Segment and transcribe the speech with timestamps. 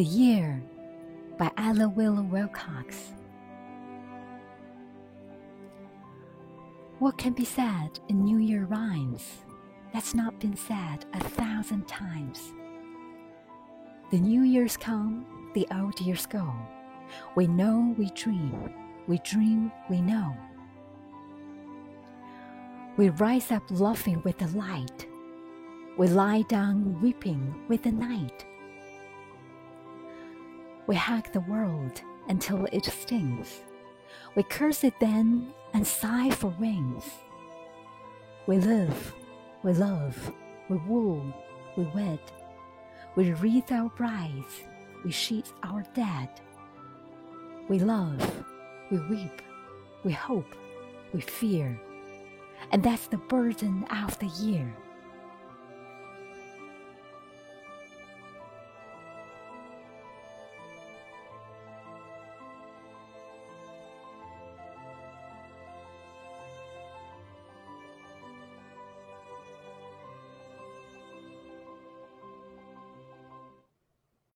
[0.00, 0.62] The Year
[1.36, 3.12] by Ella Wheeler Wilcox.
[7.00, 9.42] What can be said in New Year rhymes
[9.92, 12.54] that's not been said a thousand times?
[14.10, 16.50] The New Year's come, the old years go.
[17.34, 18.72] We know we dream,
[19.06, 20.34] we dream we know.
[22.96, 25.06] We rise up laughing with the light,
[25.98, 28.46] we lie down weeping with the night.
[30.90, 33.60] We hack the world until it stings.
[34.34, 37.04] We curse it then and sigh for wings.
[38.48, 39.14] We live,
[39.62, 40.32] we love,
[40.68, 41.32] we woo,
[41.76, 42.18] we wed.
[43.14, 44.64] We wreathe our brides,
[45.04, 46.28] we sheathe our dead.
[47.68, 48.44] We love,
[48.90, 49.42] we weep,
[50.02, 50.56] we hope,
[51.14, 51.80] we fear.
[52.72, 54.74] And that's the burden of the year.